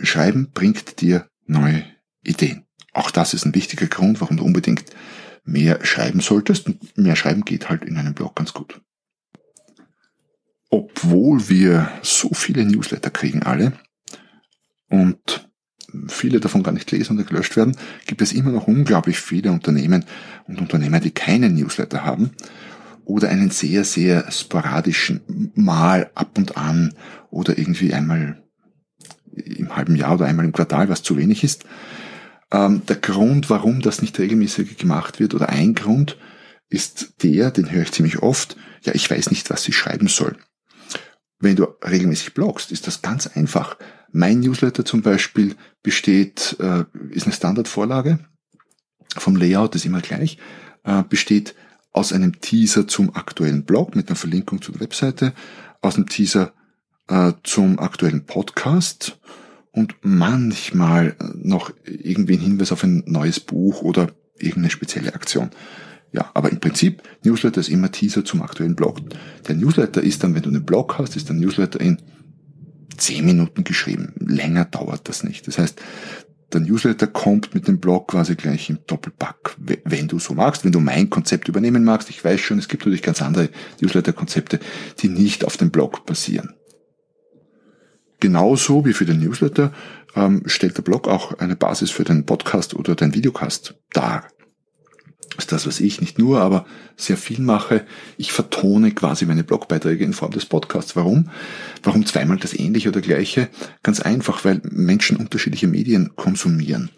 Schreiben 0.00 0.50
bringt 0.52 1.00
dir 1.00 1.28
neue 1.46 1.84
Ideen. 2.22 2.64
Auch 2.92 3.10
das 3.10 3.34
ist 3.34 3.44
ein 3.44 3.54
wichtiger 3.54 3.86
Grund, 3.86 4.20
warum 4.20 4.36
du 4.36 4.44
unbedingt 4.44 4.84
mehr 5.44 5.84
schreiben 5.84 6.20
solltest. 6.20 6.66
Und 6.66 6.96
mehr 6.96 7.16
schreiben 7.16 7.44
geht 7.44 7.68
halt 7.68 7.84
in 7.84 7.96
einem 7.96 8.14
Blog 8.14 8.36
ganz 8.36 8.52
gut. 8.52 8.80
Obwohl 10.70 11.48
wir 11.48 11.90
so 12.02 12.30
viele 12.34 12.64
Newsletter 12.64 13.10
kriegen 13.10 13.42
alle 13.42 13.72
und 14.88 15.48
viele 16.08 16.40
davon 16.40 16.62
gar 16.62 16.72
nicht 16.72 16.90
lesen 16.90 17.16
oder 17.16 17.26
gelöscht 17.26 17.56
werden, 17.56 17.76
gibt 18.06 18.20
es 18.20 18.32
immer 18.32 18.50
noch 18.50 18.68
unglaublich 18.68 19.18
viele 19.18 19.50
Unternehmen 19.50 20.04
und 20.46 20.60
Unternehmer, 20.60 21.00
die 21.00 21.10
keinen 21.10 21.54
Newsletter 21.54 22.04
haben 22.04 22.32
oder 23.08 23.30
einen 23.30 23.50
sehr, 23.50 23.84
sehr 23.84 24.30
sporadischen 24.30 25.50
Mal 25.54 26.10
ab 26.14 26.36
und 26.36 26.58
an 26.58 26.94
oder 27.30 27.56
irgendwie 27.56 27.94
einmal 27.94 28.42
im 29.32 29.74
halben 29.74 29.96
Jahr 29.96 30.14
oder 30.14 30.26
einmal 30.26 30.44
im 30.44 30.52
Quartal, 30.52 30.90
was 30.90 31.02
zu 31.02 31.16
wenig 31.16 31.42
ist. 31.42 31.64
Ähm, 32.52 32.82
der 32.86 32.96
Grund, 32.96 33.48
warum 33.48 33.80
das 33.80 34.02
nicht 34.02 34.18
regelmäßig 34.18 34.76
gemacht 34.76 35.20
wird 35.20 35.34
oder 35.34 35.48
ein 35.48 35.74
Grund 35.74 36.18
ist 36.68 37.22
der, 37.22 37.50
den 37.50 37.70
höre 37.70 37.82
ich 37.82 37.92
ziemlich 37.92 38.18
oft, 38.18 38.56
ja, 38.82 38.94
ich 38.94 39.10
weiß 39.10 39.30
nicht, 39.30 39.48
was 39.48 39.66
ich 39.66 39.74
schreiben 39.74 40.08
soll. 40.08 40.36
Wenn 41.40 41.56
du 41.56 41.64
regelmäßig 41.82 42.34
bloggst, 42.34 42.72
ist 42.72 42.86
das 42.86 43.00
ganz 43.00 43.26
einfach. 43.26 43.78
Mein 44.12 44.40
Newsletter 44.40 44.84
zum 44.84 45.00
Beispiel 45.00 45.56
besteht, 45.82 46.56
äh, 46.60 46.84
ist 47.08 47.24
eine 47.24 47.32
Standardvorlage 47.32 48.18
vom 49.16 49.36
Layout, 49.36 49.74
ist 49.76 49.86
immer 49.86 50.02
gleich, 50.02 50.36
äh, 50.84 51.02
besteht 51.04 51.54
aus 51.92 52.12
einem 52.12 52.40
Teaser 52.40 52.86
zum 52.86 53.14
aktuellen 53.14 53.64
Blog 53.64 53.96
mit 53.96 54.08
einer 54.08 54.16
Verlinkung 54.16 54.62
zu 54.62 54.72
der 54.72 54.80
Webseite, 54.82 55.32
aus 55.80 55.96
einem 55.96 56.08
Teaser 56.08 56.52
äh, 57.08 57.32
zum 57.42 57.78
aktuellen 57.78 58.26
Podcast 58.26 59.18
und 59.72 59.94
manchmal 60.02 61.16
noch 61.34 61.72
irgendwie 61.84 62.34
ein 62.34 62.40
Hinweis 62.40 62.72
auf 62.72 62.84
ein 62.84 63.02
neues 63.06 63.40
Buch 63.40 63.82
oder 63.82 64.10
irgendeine 64.38 64.70
spezielle 64.70 65.14
Aktion. 65.14 65.50
Ja, 66.12 66.30
aber 66.34 66.50
im 66.50 66.60
Prinzip, 66.60 67.02
Newsletter 67.22 67.60
ist 67.60 67.68
immer 67.68 67.92
Teaser 67.92 68.24
zum 68.24 68.42
aktuellen 68.42 68.76
Blog. 68.76 69.00
Der 69.46 69.54
Newsletter 69.54 70.02
ist 70.02 70.24
dann, 70.24 70.34
wenn 70.34 70.42
du 70.42 70.48
einen 70.48 70.64
Blog 70.64 70.98
hast, 70.98 71.16
ist 71.16 71.28
der 71.28 71.36
Newsletter 71.36 71.80
in 71.80 71.98
zehn 72.96 73.24
Minuten 73.24 73.64
geschrieben. 73.64 74.14
Länger 74.18 74.64
dauert 74.64 75.08
das 75.08 75.22
nicht. 75.22 75.46
Das 75.46 75.58
heißt, 75.58 75.80
der 76.52 76.60
Newsletter 76.60 77.06
kommt 77.06 77.54
mit 77.54 77.68
dem 77.68 77.78
Blog 77.78 78.08
quasi 78.08 78.34
gleich 78.34 78.70
im 78.70 78.78
Doppelpack, 78.86 79.56
wenn 79.84 80.08
du 80.08 80.18
so 80.18 80.34
magst, 80.34 80.64
wenn 80.64 80.72
du 80.72 80.80
mein 80.80 81.10
Konzept 81.10 81.48
übernehmen 81.48 81.84
magst. 81.84 82.08
Ich 82.08 82.24
weiß 82.24 82.40
schon, 82.40 82.58
es 82.58 82.68
gibt 82.68 82.84
natürlich 82.84 83.02
ganz 83.02 83.20
andere 83.20 83.50
Newsletter-Konzepte, 83.80 84.58
die 85.00 85.08
nicht 85.08 85.44
auf 85.44 85.56
dem 85.56 85.70
Blog 85.70 86.06
basieren. 86.06 86.54
Genauso 88.20 88.84
wie 88.84 88.94
für 88.94 89.04
den 89.04 89.20
Newsletter 89.20 89.72
ähm, 90.16 90.42
stellt 90.46 90.76
der 90.76 90.82
Blog 90.82 91.06
auch 91.06 91.38
eine 91.38 91.54
Basis 91.54 91.90
für 91.90 92.04
den 92.04 92.24
Podcast 92.24 92.74
oder 92.74 92.94
den 92.94 93.14
Videocast 93.14 93.74
dar 93.92 94.24
ist 95.38 95.52
das, 95.52 95.66
was 95.66 95.80
ich 95.80 96.00
nicht 96.00 96.18
nur, 96.18 96.40
aber 96.40 96.66
sehr 96.96 97.16
viel 97.16 97.40
mache. 97.40 97.86
Ich 98.16 98.32
vertone 98.32 98.90
quasi 98.90 99.24
meine 99.24 99.44
Blogbeiträge 99.44 100.04
in 100.04 100.12
Form 100.12 100.32
des 100.32 100.44
Podcasts. 100.44 100.96
Warum? 100.96 101.30
Warum 101.82 102.04
zweimal 102.04 102.38
das 102.38 102.58
ähnliche 102.58 102.88
oder 102.88 103.00
gleiche? 103.00 103.48
Ganz 103.82 104.00
einfach, 104.00 104.44
weil 104.44 104.60
Menschen 104.64 105.16
unterschiedliche 105.16 105.68
Medien 105.68 106.16
konsumieren. 106.16 106.90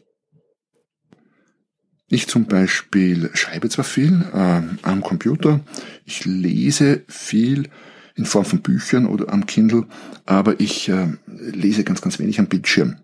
Ich 2.09 2.27
zum 2.27 2.47
Beispiel 2.47 3.31
schreibe 3.35 3.69
zwar 3.69 3.85
viel 3.85 4.25
äh, 4.35 4.63
am 4.83 5.01
Computer, 5.01 5.61
ich 6.05 6.25
lese 6.25 7.05
viel 7.07 7.69
in 8.17 8.25
Form 8.25 8.45
von 8.45 8.63
Büchern 8.63 9.07
oder 9.07 9.33
am 9.33 9.47
Kindle, 9.47 9.87
aber 10.27 10.59
ich 10.59 10.89
äh, 10.89 11.07
lese 11.27 11.85
ganz, 11.85 12.01
ganz 12.01 12.19
wenig 12.19 12.41
am 12.41 12.49
Bildschirm. 12.49 12.97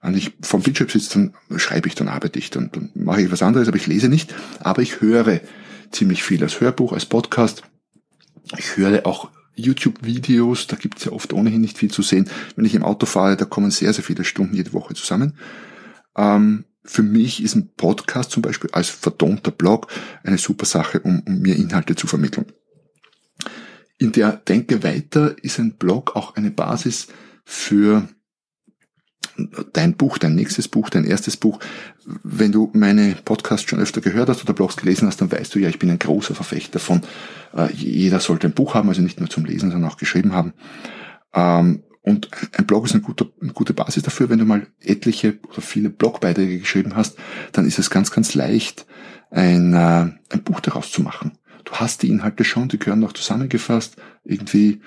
Wenn 0.00 0.16
ich 0.16 0.32
vom 0.42 0.62
Bildschirm 0.62 0.88
sitze, 0.88 1.32
dann 1.48 1.58
schreibe 1.58 1.88
ich, 1.88 1.94
dann 1.94 2.08
arbeite 2.08 2.38
ich, 2.38 2.50
dann, 2.50 2.70
dann 2.72 2.90
mache 2.94 3.22
ich 3.22 3.32
was 3.32 3.42
anderes, 3.42 3.68
aber 3.68 3.76
ich 3.76 3.86
lese 3.86 4.08
nicht. 4.08 4.34
Aber 4.60 4.82
ich 4.82 5.00
höre 5.00 5.40
ziemlich 5.90 6.22
viel 6.22 6.42
als 6.42 6.60
Hörbuch, 6.60 6.92
als 6.92 7.06
Podcast. 7.06 7.62
Ich 8.56 8.76
höre 8.76 9.06
auch 9.06 9.30
YouTube-Videos, 9.56 10.68
da 10.68 10.76
gibt 10.76 10.98
es 10.98 11.04
ja 11.04 11.12
oft 11.12 11.32
ohnehin 11.32 11.60
nicht 11.60 11.78
viel 11.78 11.90
zu 11.90 12.02
sehen. 12.02 12.30
Wenn 12.54 12.64
ich 12.64 12.74
im 12.74 12.84
Auto 12.84 13.06
fahre, 13.06 13.36
da 13.36 13.44
kommen 13.44 13.70
sehr, 13.70 13.92
sehr 13.92 14.04
viele 14.04 14.24
Stunden 14.24 14.54
jede 14.54 14.72
Woche 14.72 14.94
zusammen. 14.94 15.34
Ähm, 16.16 16.64
für 16.84 17.02
mich 17.02 17.42
ist 17.42 17.54
ein 17.54 17.70
Podcast 17.76 18.30
zum 18.30 18.42
Beispiel 18.42 18.70
als 18.72 18.88
vertonter 18.88 19.50
Blog 19.50 19.88
eine 20.22 20.38
super 20.38 20.64
Sache, 20.64 21.00
um, 21.00 21.22
um 21.26 21.40
mir 21.40 21.56
Inhalte 21.56 21.96
zu 21.96 22.06
vermitteln. 22.06 22.46
In 23.98 24.12
der 24.12 24.32
Denke 24.32 24.82
weiter 24.84 25.36
ist 25.42 25.58
ein 25.58 25.76
Blog 25.76 26.14
auch 26.14 26.36
eine 26.36 26.50
Basis 26.50 27.08
für 27.44 28.08
dein 29.72 29.94
Buch, 29.94 30.18
dein 30.18 30.34
nächstes 30.34 30.68
Buch, 30.68 30.90
dein 30.90 31.04
erstes 31.04 31.36
Buch. 31.36 31.60
Wenn 32.22 32.52
du 32.52 32.70
meine 32.74 33.16
Podcasts 33.24 33.68
schon 33.68 33.80
öfter 33.80 34.00
gehört 34.00 34.28
hast 34.28 34.42
oder 34.42 34.52
Blogs 34.52 34.76
gelesen 34.76 35.06
hast, 35.06 35.20
dann 35.20 35.30
weißt 35.30 35.54
du 35.54 35.58
ja, 35.58 35.68
ich 35.68 35.78
bin 35.78 35.90
ein 35.90 35.98
großer 35.98 36.34
Verfechter 36.34 36.78
von, 36.78 37.02
äh, 37.56 37.72
jeder 37.72 38.20
sollte 38.20 38.48
ein 38.48 38.54
Buch 38.54 38.74
haben, 38.74 38.88
also 38.88 39.02
nicht 39.02 39.20
nur 39.20 39.30
zum 39.30 39.44
Lesen, 39.44 39.70
sondern 39.70 39.90
auch 39.90 39.96
geschrieben 39.96 40.32
haben. 40.32 40.52
Ähm, 41.34 41.82
und 42.02 42.28
ein 42.52 42.66
Blog 42.66 42.86
ist 42.86 42.92
eine 42.92 43.02
gute, 43.02 43.30
eine 43.40 43.52
gute 43.52 43.74
Basis 43.74 44.02
dafür. 44.02 44.30
Wenn 44.30 44.38
du 44.38 44.46
mal 44.46 44.66
etliche 44.80 45.38
oder 45.50 45.60
viele 45.60 45.90
Blogbeiträge 45.90 46.58
geschrieben 46.58 46.96
hast, 46.96 47.18
dann 47.52 47.66
ist 47.66 47.78
es 47.78 47.90
ganz, 47.90 48.10
ganz 48.10 48.34
leicht, 48.34 48.86
ein, 49.30 49.74
äh, 49.74 50.10
ein 50.30 50.42
Buch 50.42 50.60
daraus 50.60 50.90
zu 50.90 51.02
machen. 51.02 51.32
Du 51.64 51.72
hast 51.74 52.02
die 52.02 52.08
Inhalte 52.08 52.44
schon, 52.44 52.68
die 52.68 52.78
gehören 52.78 53.00
noch 53.00 53.12
zusammengefasst, 53.12 53.96
irgendwie 54.24 54.80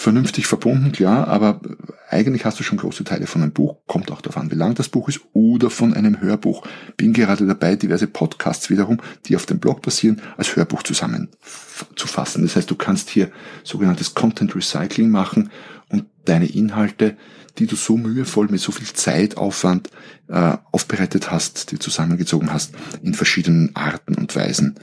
vernünftig 0.00 0.46
verbunden, 0.46 0.92
klar, 0.92 1.28
aber 1.28 1.60
eigentlich 2.08 2.46
hast 2.46 2.58
du 2.58 2.64
schon 2.64 2.78
große 2.78 3.04
Teile 3.04 3.26
von 3.26 3.42
einem 3.42 3.52
Buch, 3.52 3.76
kommt 3.86 4.10
auch 4.10 4.22
darauf 4.22 4.38
an, 4.38 4.50
wie 4.50 4.54
lang 4.54 4.74
das 4.74 4.88
Buch 4.88 5.10
ist, 5.10 5.20
oder 5.34 5.68
von 5.68 5.92
einem 5.92 6.22
Hörbuch. 6.22 6.66
Bin 6.96 7.12
gerade 7.12 7.46
dabei, 7.46 7.76
diverse 7.76 8.06
Podcasts 8.06 8.70
wiederum, 8.70 8.98
die 9.26 9.36
auf 9.36 9.44
dem 9.44 9.58
Blog 9.58 9.82
basieren, 9.82 10.22
als 10.38 10.56
Hörbuch 10.56 10.84
zusammenzufassen. 10.84 12.42
Das 12.42 12.56
heißt, 12.56 12.70
du 12.70 12.76
kannst 12.76 13.10
hier 13.10 13.30
sogenanntes 13.62 14.14
Content 14.14 14.56
Recycling 14.56 15.10
machen 15.10 15.50
und 15.90 16.06
deine 16.24 16.46
Inhalte, 16.46 17.18
die 17.58 17.66
du 17.66 17.76
so 17.76 17.98
mühevoll 17.98 18.48
mit 18.48 18.60
so 18.60 18.72
viel 18.72 18.86
Zeitaufwand 18.86 19.90
äh, 20.28 20.56
aufbereitet 20.72 21.30
hast, 21.30 21.72
die 21.72 21.78
zusammengezogen 21.78 22.54
hast, 22.54 22.72
in 23.02 23.12
verschiedenen 23.12 23.76
Arten 23.76 24.14
und 24.14 24.34
Weisen 24.34 24.76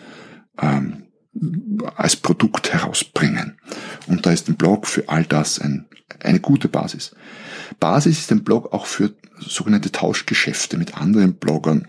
ähm, 0.62 1.08
als 1.96 2.16
Produkt 2.16 2.72
herausbringen. 2.72 3.58
Und 4.08 4.26
da 4.26 4.32
ist 4.32 4.48
ein 4.48 4.56
Blog 4.56 4.88
für 4.88 5.10
all 5.10 5.26
das 5.26 5.60
ein, 5.60 5.86
eine 6.24 6.40
gute 6.40 6.68
Basis. 6.68 7.16
Basis 7.80 8.20
ist 8.20 8.32
ein 8.32 8.44
Blog 8.44 8.74
auch 8.74 8.86
für 8.86 9.14
sogenannte 9.40 9.92
Tauschgeschäfte 9.92 10.78
mit 10.78 10.98
anderen 10.98 11.36
Bloggern. 11.36 11.88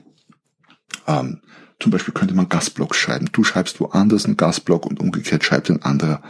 Ähm, 1.06 1.40
zum 1.80 1.92
Beispiel 1.92 2.12
könnte 2.12 2.34
man 2.34 2.48
Gastblogs 2.48 2.96
schreiben. 2.96 3.28
Du 3.30 3.44
schreibst 3.44 3.78
woanders 3.78 4.24
einen 4.24 4.36
Gastblog 4.36 4.84
und 4.84 4.98
umgekehrt 4.98 5.44
schreibt 5.44 5.70
ein 5.70 5.82
anderer, 5.82 6.22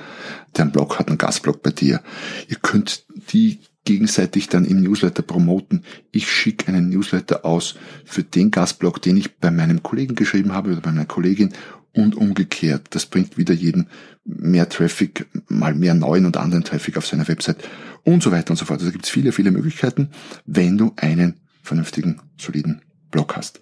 der 0.56 0.64
einen 0.64 0.72
Blog 0.72 0.98
hat, 0.98 1.08
einen 1.08 1.16
Gastblog 1.16 1.62
bei 1.62 1.70
dir. 1.70 2.02
Ihr 2.48 2.56
könnt 2.56 3.06
die 3.32 3.60
gegenseitig 3.84 4.50
dann 4.50 4.66
im 4.66 4.82
Newsletter 4.82 5.22
promoten. 5.22 5.84
Ich 6.12 6.30
schicke 6.30 6.68
einen 6.68 6.90
Newsletter 6.90 7.46
aus 7.46 7.76
für 8.04 8.22
den 8.22 8.50
Gastblog, 8.50 9.00
den 9.00 9.16
ich 9.16 9.38
bei 9.38 9.50
meinem 9.50 9.82
Kollegen 9.82 10.14
geschrieben 10.14 10.52
habe 10.52 10.72
oder 10.72 10.82
bei 10.82 10.90
meiner 10.90 11.06
Kollegin 11.06 11.54
und 11.98 12.14
umgekehrt. 12.16 12.88
Das 12.90 13.06
bringt 13.06 13.36
wieder 13.36 13.54
jedem 13.54 13.86
mehr 14.24 14.68
Traffic, 14.68 15.26
mal 15.48 15.74
mehr 15.74 15.94
neuen 15.94 16.26
und 16.26 16.36
anderen 16.36 16.64
Traffic 16.64 16.96
auf 16.96 17.06
seiner 17.06 17.28
Website 17.28 17.58
und 18.04 18.22
so 18.22 18.30
weiter 18.30 18.50
und 18.50 18.56
so 18.56 18.64
fort. 18.64 18.80
Also 18.80 18.92
gibt 18.92 19.04
es 19.04 19.10
viele, 19.10 19.32
viele 19.32 19.50
Möglichkeiten, 19.50 20.10
wenn 20.46 20.78
du 20.78 20.92
einen 20.96 21.40
vernünftigen, 21.62 22.20
soliden 22.38 22.82
Blog 23.10 23.36
hast. 23.36 23.60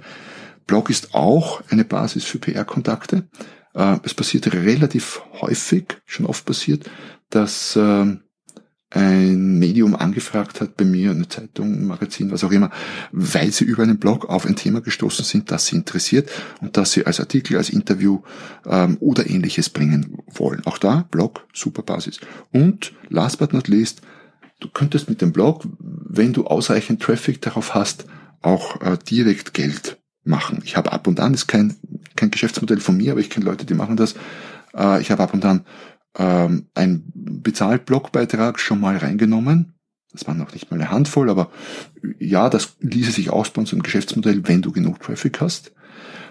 Blog 0.66 0.90
ist 0.90 1.14
auch 1.14 1.62
eine 1.70 1.84
Basis 1.84 2.24
für 2.24 2.38
PR-Kontakte. 2.38 3.28
Äh, 3.74 3.98
es 4.02 4.14
passiert 4.14 4.52
relativ 4.52 5.22
häufig, 5.40 5.98
schon 6.04 6.26
oft 6.26 6.44
passiert, 6.44 6.90
dass 7.30 7.76
ähm, 7.76 8.22
ein 8.90 9.58
Medium 9.58 9.96
angefragt 9.96 10.60
hat 10.60 10.76
bei 10.76 10.84
mir, 10.84 11.10
eine 11.10 11.28
Zeitung, 11.28 11.72
ein 11.72 11.86
Magazin, 11.86 12.30
was 12.30 12.44
auch 12.44 12.52
immer, 12.52 12.70
weil 13.10 13.50
sie 13.50 13.64
über 13.64 13.82
einen 13.82 13.98
Blog 13.98 14.28
auf 14.28 14.46
ein 14.46 14.54
Thema 14.54 14.80
gestoßen 14.80 15.24
sind, 15.24 15.50
das 15.50 15.66
sie 15.66 15.76
interessiert 15.76 16.30
und 16.60 16.76
das 16.76 16.92
sie 16.92 17.04
als 17.04 17.18
Artikel, 17.18 17.56
als 17.56 17.70
Interview 17.70 18.22
ähm, 18.64 18.96
oder 19.00 19.28
ähnliches 19.28 19.70
bringen 19.70 20.18
wollen. 20.32 20.64
Auch 20.66 20.78
da 20.78 21.06
Blog, 21.10 21.46
super 21.52 21.82
Basis. 21.82 22.20
Und 22.52 22.92
last 23.08 23.38
but 23.38 23.52
not 23.52 23.66
least, 23.66 24.02
du 24.60 24.68
könntest 24.68 25.08
mit 25.08 25.20
dem 25.20 25.32
Blog, 25.32 25.66
wenn 25.80 26.32
du 26.32 26.46
ausreichend 26.46 27.02
Traffic 27.02 27.42
darauf 27.42 27.74
hast, 27.74 28.06
auch 28.40 28.80
äh, 28.82 28.96
direkt 29.10 29.52
Geld 29.52 29.98
machen. 30.22 30.60
Ich 30.64 30.76
habe 30.76 30.92
ab 30.92 31.08
und 31.08 31.18
an, 31.18 31.34
ist 31.34 31.48
kein, 31.48 31.74
kein 32.14 32.30
Geschäftsmodell 32.30 32.80
von 32.80 32.96
mir, 32.96 33.12
aber 33.12 33.20
ich 33.20 33.30
kenne 33.30 33.46
Leute, 33.46 33.66
die 33.66 33.74
machen 33.74 33.96
das. 33.96 34.14
Äh, 34.76 35.00
ich 35.00 35.10
habe 35.10 35.24
ab 35.24 35.34
und 35.34 35.44
an 35.44 35.64
ähm, 36.18 36.66
ein 36.74 37.04
Bezahlblogbeitrag 37.14 38.58
schon 38.58 38.80
mal 38.80 38.96
reingenommen. 38.96 39.74
Das 40.12 40.26
waren 40.26 40.38
noch 40.38 40.52
nicht 40.52 40.70
mal 40.70 40.80
eine 40.80 40.90
Handvoll, 40.90 41.28
aber 41.28 41.50
ja, 42.18 42.48
das 42.48 42.76
ließe 42.80 43.12
sich 43.12 43.30
ausbauen 43.30 43.66
zum 43.66 43.82
Geschäftsmodell, 43.82 44.46
wenn 44.48 44.62
du 44.62 44.72
genug 44.72 45.00
Traffic 45.00 45.40
hast. 45.40 45.72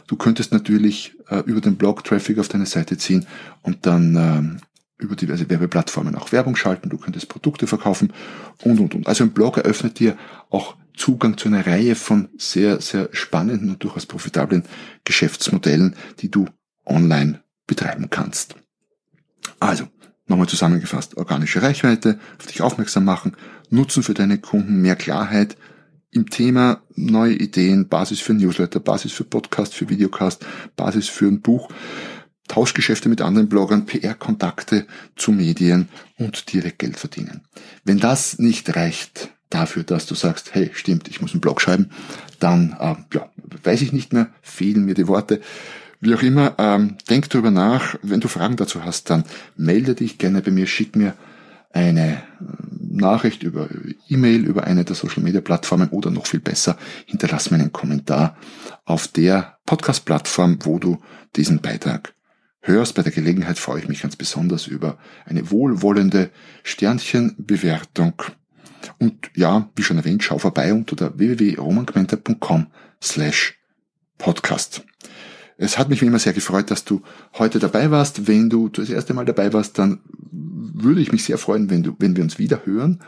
Du 0.08 0.16
könntest 0.16 0.52
natürlich 0.52 1.16
äh, 1.30 1.40
über 1.46 1.62
den 1.62 1.76
Blog 1.76 2.04
Traffic 2.04 2.40
auf 2.40 2.48
deine 2.48 2.66
Seite 2.66 2.98
ziehen 2.98 3.26
und 3.62 3.86
dann 3.86 4.16
ähm, 4.16 4.58
über 4.98 5.16
diverse 5.16 5.50
Werbeplattformen 5.50 6.16
auch 6.16 6.32
Werbung 6.32 6.56
schalten, 6.56 6.90
du 6.90 6.98
könntest 6.98 7.28
Produkte 7.28 7.68
verkaufen 7.68 8.14
und, 8.64 8.80
und, 8.80 8.96
und. 8.96 9.08
Also 9.08 9.24
ein 9.24 9.32
Blog 9.32 9.58
eröffnet 9.58 10.00
dir 10.00 10.18
auch 10.50 10.78
Zugang 10.96 11.38
zu 11.38 11.50
einer 11.50 11.68
Reihe 11.68 11.96
von 11.96 12.30
sehr, 12.38 12.80
sehr 12.80 13.10
spannenden 13.12 13.70
und 13.70 13.84
durchaus 13.84 14.06
profitablen 14.06 14.64
Geschäftsmodellen, 15.04 15.96
die 16.20 16.32
du 16.32 16.48
online 16.86 17.42
betreiben 17.68 18.10
kannst. 18.10 18.56
Also, 19.60 19.88
nochmal 20.28 20.48
zusammengefasst, 20.48 21.18
organische 21.18 21.62
Reichweite, 21.62 22.20
auf 22.40 22.48
dich 22.48 22.62
aufmerksam 22.62 23.06
machen, 23.06 23.36
Nutzen 23.70 24.04
für 24.04 24.14
deine 24.14 24.38
Kunden, 24.38 24.82
mehr 24.82 24.96
Klarheit 24.96 25.58
im 26.12 26.30
Thema, 26.30 26.82
neue 26.96 27.34
Ideen, 27.34 27.90
Basis 27.90 28.22
für 28.22 28.34
Newsletter, 28.34 28.80
Basis 28.80 29.12
für 29.12 29.26
Podcast, 29.26 29.74
für 29.74 29.90
Videocast, 29.90 30.46
Basis 30.76 31.10
für 31.10 31.26
ein 31.26 31.42
Buch, 31.42 31.70
Tauschgeschäfte 32.48 33.10
mit 33.10 33.22
anderen 33.22 33.50
Bloggern, 33.50 33.86
PR-Kontakte 33.86 34.86
zu 35.16 35.32
Medien 35.32 35.90
und 36.18 36.54
direkt 36.54 36.80
Geld 36.80 36.98
verdienen. 36.98 37.42
Wenn 37.84 38.00
das 38.00 38.40
nicht 38.40 38.76
reicht 38.76 39.30
dafür, 39.50 39.84
dass 39.84 40.06
du 40.06 40.16
sagst, 40.16 40.54
hey, 40.54 40.70
stimmt, 40.74 41.08
ich 41.08 41.22
muss 41.22 41.32
einen 41.32 41.42
Blog 41.42 41.60
schreiben, 41.60 41.90
dann 42.40 42.76
äh, 42.80 42.96
ja, 43.14 43.30
weiß 43.64 43.82
ich 43.82 43.94
nicht 43.94 44.14
mehr, 44.14 44.30
fehlen 44.42 44.86
mir 44.86 44.94
die 44.94 45.08
Worte. 45.08 45.42
Wie 46.06 46.14
auch 46.14 46.22
immer, 46.22 46.54
ähm, 46.60 46.98
denk 47.10 47.32
darüber 47.32 47.50
nach. 47.50 47.96
Wenn 48.04 48.20
du 48.20 48.28
Fragen 48.28 48.58
dazu 48.58 48.86
hast, 48.86 49.10
dann 49.10 49.24
melde 49.58 49.96
dich 49.96 50.20
gerne 50.20 50.44
bei 50.44 50.52
mir, 50.52 50.68
schick 50.68 50.96
mir 50.96 51.16
eine 51.74 52.14
äh, 52.14 52.18
Nachricht 52.80 53.42
über 53.42 53.68
E-Mail, 54.08 54.46
über 54.46 54.66
eine 54.66 54.86
der 54.86 54.96
Social 54.96 55.24
Media 55.24 55.42
Plattformen 55.42 55.90
oder 55.90 56.12
noch 56.12 56.28
viel 56.28 56.42
besser, 56.42 56.78
hinterlass 57.08 57.50
mir 57.50 57.58
einen 57.58 57.74
Kommentar 57.74 58.38
auf 58.86 59.08
der 59.08 59.58
Podcast-Plattform, 59.66 60.60
wo 60.62 60.78
du 60.78 61.02
diesen 61.36 61.60
Beitrag 61.60 62.14
hörst. 62.62 62.94
Bei 62.94 63.02
der 63.02 63.12
Gelegenheit 63.12 63.58
freue 63.58 63.80
ich 63.80 63.88
mich 63.88 64.04
ganz 64.04 64.16
besonders 64.16 64.68
über 64.68 65.00
eine 65.26 65.50
wohlwollende 65.50 66.30
Sternchenbewertung. 66.62 68.22
Und 69.00 69.32
ja, 69.34 69.72
wie 69.76 69.82
schon 69.82 69.98
erwähnt, 69.98 70.24
schau 70.24 70.38
vorbei 70.38 70.72
unter 70.72 71.18
www.romangmenta.com 71.18 72.68
slash 73.02 73.58
podcast. 74.20 74.86
Es 75.58 75.78
hat 75.78 75.90
mich 75.90 76.02
wie 76.02 76.06
immer 76.06 76.20
sehr 76.20 76.34
gefreut, 76.34 76.70
dass 76.70 76.84
du 76.84 77.02
heute 77.38 77.60
dabei 77.60 77.90
warst. 77.92 78.28
Wenn 78.28 78.50
du 78.50 78.68
das 78.70 78.90
erste 78.90 79.14
Mal 79.14 79.26
dabei 79.26 79.54
warst, 79.54 79.80
dann 79.80 80.00
würde 80.32 81.02
ich 81.02 81.12
mich 81.12 81.24
sehr 81.24 81.38
freuen, 81.38 81.70
wenn 81.70 81.84
du, 81.84 81.96
wenn 82.00 82.16
wir 82.16 82.24
uns 82.24 82.38
wieder 82.38 82.66
hören. 82.66 83.00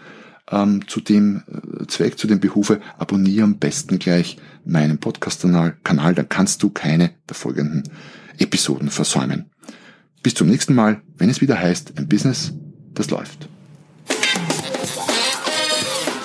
Ähm, 0.50 0.88
zu 0.88 1.02
dem 1.02 1.44
äh, 1.48 1.88
Zweck, 1.88 2.18
zu 2.18 2.26
dem 2.26 2.40
Behufe, 2.40 2.80
abonniere 2.98 3.44
am 3.44 3.58
besten 3.58 4.00
gleich 4.00 4.38
meinen 4.64 4.98
Podcast-Kanal, 4.98 5.76
Kanal, 5.84 6.16
dann 6.16 6.30
kannst 6.30 6.64
du 6.64 6.70
keine 6.70 7.12
der 7.28 7.36
folgenden 7.36 7.84
Episoden 8.38 8.90
versäumen. 8.90 9.48
Bis 10.24 10.36
zum 10.36 10.48
nächsten 10.48 10.74
Mal, 10.74 11.02
wenn 11.18 11.30
es 11.30 11.42
wieder 11.42 11.60
heißt, 11.60 11.98
ein 11.98 12.08
Business, 12.08 12.54
das 12.94 13.10
läuft. 13.10 13.50